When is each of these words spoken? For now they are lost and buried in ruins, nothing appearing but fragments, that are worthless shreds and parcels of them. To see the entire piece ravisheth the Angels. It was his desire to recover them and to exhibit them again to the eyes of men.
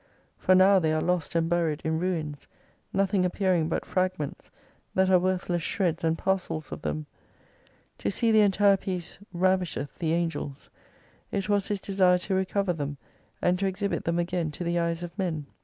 For 0.39 0.55
now 0.55 0.79
they 0.79 0.93
are 0.93 0.99
lost 1.03 1.35
and 1.35 1.47
buried 1.47 1.83
in 1.83 1.99
ruins, 1.99 2.47
nothing 2.91 3.23
appearing 3.23 3.69
but 3.69 3.85
fragments, 3.85 4.49
that 4.95 5.11
are 5.11 5.19
worthless 5.19 5.61
shreds 5.61 6.03
and 6.03 6.17
parcels 6.17 6.71
of 6.71 6.81
them. 6.81 7.05
To 7.99 8.09
see 8.09 8.31
the 8.31 8.41
entire 8.41 8.77
piece 8.77 9.19
ravisheth 9.31 9.99
the 9.99 10.13
Angels. 10.13 10.71
It 11.31 11.49
was 11.49 11.67
his 11.67 11.79
desire 11.81 12.17
to 12.17 12.33
recover 12.33 12.73
them 12.73 12.97
and 13.43 13.59
to 13.59 13.67
exhibit 13.67 14.05
them 14.05 14.17
again 14.17 14.49
to 14.53 14.63
the 14.63 14.79
eyes 14.79 15.03
of 15.03 15.15
men. 15.19 15.45